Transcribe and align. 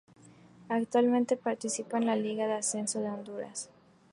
Actualmente 0.69 1.37
participa 1.37 1.99
en 1.99 2.07
la 2.07 2.15
Liga 2.15 2.47
de 2.47 2.53
Ascenso 2.53 3.01
de 3.01 3.09
Honduras. 3.11 3.69